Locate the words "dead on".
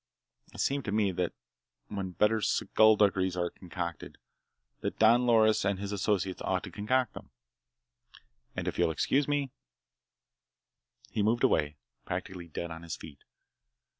12.47-12.81